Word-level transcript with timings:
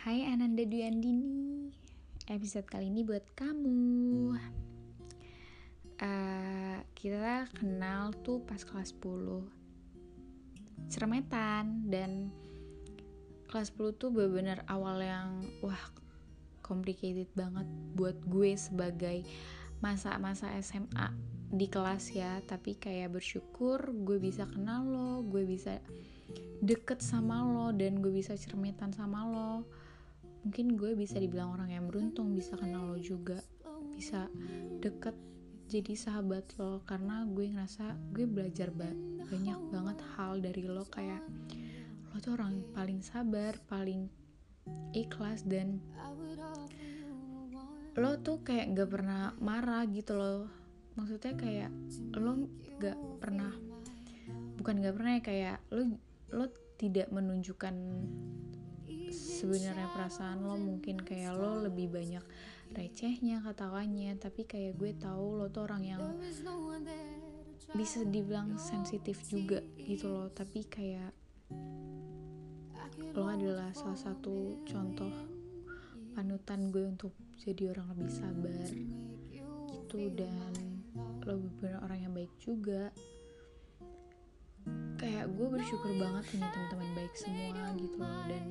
Hai 0.00 0.24
Ananda 0.24 0.64
Dwi 0.64 0.80
Andini 0.88 1.68
Episode 2.24 2.64
kali 2.64 2.88
ini 2.88 3.04
buat 3.04 3.20
kamu. 3.36 4.32
Uh, 6.00 6.80
Kita 6.96 7.44
kenal 7.52 8.16
tuh 8.24 8.40
pas 8.48 8.64
kelas 8.64 8.96
10 8.96 10.88
Cermetan 10.88 11.84
Dan 11.84 12.32
kelas 13.52 13.76
10 13.76 14.00
tuh 14.00 14.08
bener-bener 14.08 14.64
awal 14.72 15.04
yang 15.04 15.44
Wah 15.60 15.92
complicated 16.64 17.28
banget 17.36 17.68
buat 17.92 18.16
gue 18.24 18.56
sebagai 18.56 19.28
masa-masa 19.84 20.48
SMA 20.64 21.12
di 21.52 21.68
kelas 21.68 22.16
ya. 22.16 22.40
Tapi 22.48 22.80
kayak 22.80 23.20
bersyukur 23.20 23.92
gue 23.92 24.16
bisa 24.16 24.48
kenal 24.48 24.80
lo 24.80 25.20
gue 25.28 25.44
bisa 25.44 25.76
deket 26.64 27.04
sama 27.04 27.44
lo 27.44 27.68
dan 27.76 28.00
gue 28.00 28.08
bisa 28.08 28.32
cermetan 28.40 28.96
sama 28.96 29.28
lo 29.28 29.68
mungkin 30.50 30.74
gue 30.74 30.98
bisa 30.98 31.22
dibilang 31.22 31.54
orang 31.54 31.70
yang 31.70 31.86
beruntung 31.86 32.34
bisa 32.34 32.58
kenal 32.58 32.90
lo 32.90 32.98
juga 32.98 33.38
bisa 33.94 34.26
deket 34.82 35.14
jadi 35.70 35.94
sahabat 35.94 36.58
lo 36.58 36.82
karena 36.82 37.22
gue 37.30 37.46
ngerasa 37.54 37.94
gue 38.10 38.26
belajar 38.26 38.74
ba 38.74 38.90
banyak 39.30 39.60
banget 39.70 39.98
hal 40.18 40.42
dari 40.42 40.66
lo 40.66 40.82
kayak 40.90 41.22
lo 42.10 42.18
tuh 42.18 42.34
orang 42.34 42.66
paling 42.74 42.98
sabar 42.98 43.54
paling 43.70 44.10
ikhlas 44.90 45.46
dan 45.46 45.78
lo 47.94 48.18
tuh 48.18 48.42
kayak 48.42 48.74
gak 48.74 48.90
pernah 48.90 49.34
marah 49.42 49.82
gitu 49.90 50.14
loh. 50.14 50.46
Maksudnya 50.94 51.34
kayak 51.34 51.70
lo 52.18 52.46
gak 52.78 52.98
pernah 53.18 53.50
bukan 54.58 54.82
gak 54.82 54.94
pernah 54.94 55.12
ya 55.18 55.22
kayak 55.22 55.56
lo 55.74 55.82
lo 56.30 56.46
tidak 56.78 57.10
menunjukkan 57.12 57.74
sebenarnya 59.40 59.88
perasaan 59.96 60.44
lo 60.44 60.60
mungkin 60.60 61.00
kayak 61.00 61.32
lo 61.32 61.64
lebih 61.64 61.88
banyak 61.88 62.24
recehnya 62.76 63.42
ketawanya 63.42 64.14
tapi 64.20 64.46
kayak 64.46 64.78
gue 64.78 64.92
tahu 64.94 65.40
lo 65.40 65.50
tuh 65.50 65.66
orang 65.66 65.82
yang 65.82 66.02
bisa 67.70 68.02
dibilang 68.02 68.58
sensitif 68.58 69.22
juga 69.30 69.62
gitu 69.78 70.10
loh. 70.10 70.28
Tapi 70.30 70.66
kayak 70.66 71.12
lo 73.14 73.26
adalah 73.26 73.70
salah 73.74 73.98
satu 73.98 74.62
contoh 74.66 75.10
panutan 76.14 76.70
gue 76.74 76.84
untuk 76.86 77.14
jadi 77.38 77.72
orang 77.74 77.94
lebih 77.94 78.10
sabar 78.10 78.66
gitu 79.70 79.98
dan 80.14 80.34
lo 81.26 81.34
bener 81.62 81.78
orang 81.82 81.98
yang 82.10 82.12
baik 82.14 82.32
juga. 82.42 82.90
Kayak 85.00 85.32
gue 85.32 85.46
bersyukur 85.48 85.96
banget 85.96 86.24
punya 86.28 86.48
teman-teman 86.52 86.90
baik 86.92 87.14
semua 87.16 87.72
gitu 87.78 87.96
loh 87.96 88.22
dan 88.28 88.46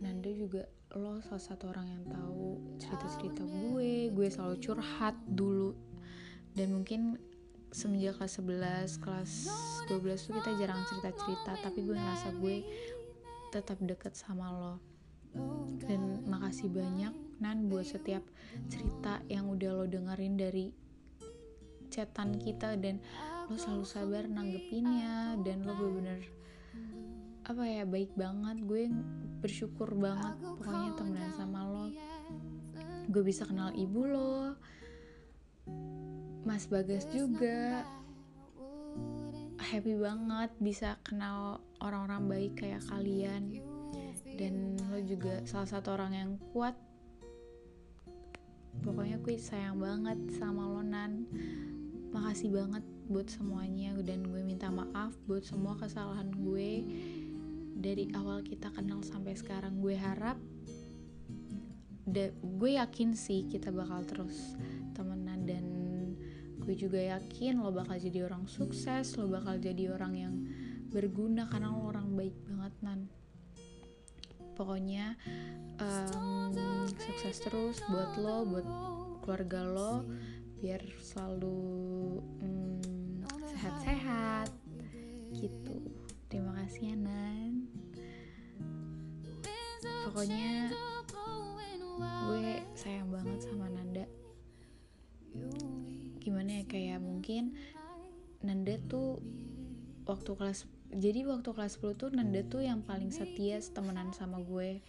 Nanda 0.00 0.28
juga 0.28 0.68
lo 0.96 1.18
salah 1.24 1.42
satu 1.42 1.72
orang 1.72 1.88
yang 1.88 2.04
tahu 2.08 2.60
cerita-cerita 2.80 3.42
gue 3.42 4.12
gue 4.12 4.26
selalu 4.28 4.56
curhat 4.60 5.16
dulu. 5.24 5.72
Dan 6.56 6.72
mungkin 6.80 7.20
semenjak 7.72 8.16
kelas 8.16 8.40
11 8.40 9.02
kelas 9.04 9.32
12 9.88 10.26
tuh 10.28 10.32
kita 10.40 10.50
jarang 10.56 10.80
cerita-cerita 10.88 11.52
tapi 11.60 11.84
gue 11.84 11.96
ngerasa 11.96 12.28
gue 12.40 12.56
tetap 13.52 13.76
deket 13.80 14.12
sama 14.16 14.52
lo. 14.52 14.74
Dan 15.84 16.24
makasih 16.28 16.72
banyak 16.72 17.12
Nan 17.36 17.68
buat 17.68 17.84
setiap 17.84 18.24
cerita 18.72 19.20
yang 19.28 19.52
udah 19.52 19.70
lo 19.76 19.84
dengerin 19.84 20.40
dari 20.40 20.72
chatan 21.92 22.40
kita. 22.40 22.76
Dan 22.80 23.00
lo 23.48 23.56
selalu 23.56 23.84
sabar 23.84 24.24
nanggepinnya 24.28 25.40
dan 25.44 25.64
lo 25.64 25.76
bener-bener 25.76 26.20
apa 27.46 27.62
ya 27.62 27.86
baik 27.86 28.10
banget. 28.18 28.58
Gue 28.66 28.90
bersyukur 29.38 29.94
banget 29.94 30.34
pokoknya 30.42 30.90
temenan 30.98 31.32
sama 31.38 31.60
lo. 31.62 31.86
Gue 33.06 33.22
bisa 33.22 33.46
kenal 33.46 33.70
ibu 33.78 34.02
lo 34.02 34.58
Mas 36.42 36.66
Bagas 36.66 37.06
juga. 37.14 37.86
Happy 39.62 39.98
banget 39.98 40.50
bisa 40.62 40.98
kenal 41.06 41.62
orang-orang 41.78 42.22
baik 42.26 42.52
kayak 42.58 42.82
kalian. 42.90 43.62
Dan 44.36 44.74
lo 44.90 44.98
juga 45.06 45.42
salah 45.46 45.70
satu 45.70 45.94
orang 45.94 46.12
yang 46.14 46.30
kuat. 46.50 46.74
Pokoknya 48.82 49.22
gue 49.22 49.38
sayang 49.38 49.78
banget 49.78 50.18
sama 50.38 50.66
lo 50.66 50.82
Nan. 50.82 51.30
Makasih 52.10 52.50
banget 52.50 52.82
buat 53.06 53.26
semuanya. 53.30 53.94
Dan 54.02 54.30
gue 54.30 54.42
minta 54.42 54.70
maaf 54.70 55.14
buat 55.26 55.42
semua 55.42 55.74
kesalahan 55.78 56.30
gue 56.30 56.70
dari 57.86 58.10
awal 58.18 58.42
kita 58.42 58.74
kenal 58.74 58.98
sampai 59.06 59.38
sekarang 59.38 59.78
gue 59.78 59.94
harap 59.94 60.34
de, 62.02 62.34
gue 62.34 62.74
yakin 62.74 63.14
sih 63.14 63.46
kita 63.46 63.70
bakal 63.70 64.02
terus 64.02 64.58
temenan 64.98 65.46
dan 65.46 65.66
gue 66.66 66.74
juga 66.74 66.98
yakin 66.98 67.62
lo 67.62 67.70
bakal 67.70 67.94
jadi 67.94 68.26
orang 68.26 68.50
sukses 68.50 69.14
lo 69.14 69.30
bakal 69.30 69.54
jadi 69.62 69.94
orang 69.94 70.14
yang 70.18 70.34
berguna 70.90 71.46
karena 71.46 71.70
lo 71.70 71.86
orang 71.86 72.10
baik 72.18 72.34
banget 72.50 72.74
nan. 72.82 73.00
Pokoknya 74.58 75.14
um, 75.78 76.50
sukses 76.98 77.38
terus 77.38 77.78
buat 77.86 78.18
lo 78.18 78.42
buat 78.50 78.66
keluarga 79.22 79.62
lo 79.62 79.94
biar 80.58 80.82
selalu 80.98 81.62
hmm, 82.42 83.22
sehat-sehat. 83.54 84.50
Gitu. 85.38 85.76
Terima 86.26 86.56
kasih 86.58 86.90
ya 86.90 86.96
Nan 86.98 87.65
pokoknya 90.16 90.72
gue 92.00 92.48
sayang 92.72 93.12
banget 93.12 93.36
sama 93.44 93.68
Nanda. 93.68 94.08
Gimana 96.24 96.56
ya 96.56 96.64
kayak 96.64 97.04
mungkin 97.04 97.52
Nanda 98.40 98.80
tuh 98.88 99.20
waktu 100.08 100.32
kelas 100.32 100.64
jadi 100.88 101.28
waktu 101.28 101.52
kelas 101.52 101.76
10 101.84 102.00
tuh 102.00 102.08
Nanda 102.16 102.40
tuh 102.48 102.64
yang 102.64 102.80
paling 102.80 103.12
setia 103.12 103.60
temenan 103.76 104.16
sama 104.16 104.40
gue. 104.40 104.80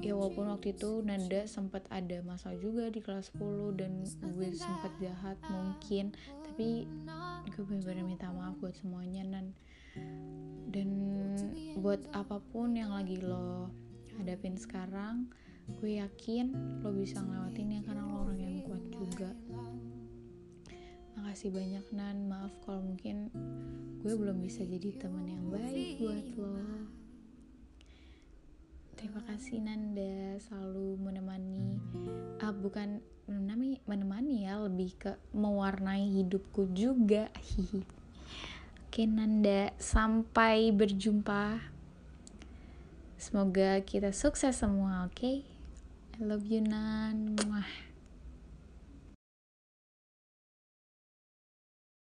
Ya 0.00 0.16
walaupun 0.16 0.48
waktu 0.48 0.72
itu 0.72 1.04
Nanda 1.04 1.44
sempat 1.44 1.84
ada 1.92 2.24
masalah 2.24 2.56
juga 2.56 2.88
di 2.88 3.04
kelas 3.04 3.36
10 3.36 3.76
dan 3.76 4.00
gue 4.32 4.48
sempat 4.56 4.96
jahat 4.96 5.36
mungkin 5.52 6.16
tapi 6.48 6.88
gue 7.52 7.64
benar-benar 7.68 8.00
minta 8.00 8.32
maaf 8.32 8.56
buat 8.64 8.72
semuanya 8.72 9.28
dan 9.28 9.52
dan 10.72 10.88
buat 11.84 12.00
apa 12.16 12.40
pun 12.48 12.72
yang 12.72 12.96
lagi 12.96 13.20
lo 13.20 13.68
hadapin 14.18 14.58
sekarang 14.58 15.30
gue 15.78 16.00
yakin 16.02 16.52
lo 16.82 16.90
bisa 16.96 17.22
ngelewatin 17.22 17.78
ya 17.78 17.80
karena 17.86 18.02
lo 18.08 18.24
orang 18.26 18.38
yang 18.40 18.56
kuat 18.66 18.84
juga 18.90 19.30
makasih 21.18 21.52
banyak 21.52 21.86
Nan 21.92 22.26
maaf 22.26 22.54
kalau 22.64 22.82
mungkin 22.82 23.30
gue 24.02 24.14
belum 24.16 24.42
bisa 24.42 24.64
jadi 24.64 24.96
teman 24.96 25.28
yang 25.28 25.44
baik 25.52 26.02
buat 26.02 26.26
lo 26.40 26.58
Terima 28.98 29.22
kasih 29.30 29.62
Nanda 29.62 30.42
selalu 30.42 30.98
menemani, 30.98 31.78
uh, 32.42 32.50
bukan 32.50 32.98
menemani, 33.30 33.78
menemani 33.86 34.42
ya, 34.42 34.58
lebih 34.58 34.90
ke 34.98 35.14
mewarnai 35.30 36.18
hidupku 36.18 36.66
juga. 36.74 37.30
Oke 38.90 39.06
Nanda, 39.06 39.70
sampai 39.78 40.74
berjumpa. 40.74 41.77
Semoga 43.18 43.82
kita 43.82 44.14
sukses 44.14 44.62
semua, 44.62 45.10
oke? 45.10 45.18
Okay? 45.18 45.36
I 46.16 46.22
love 46.22 46.46
you 46.46 46.62
Nan. 46.62 47.34
Mwah. 47.34 47.66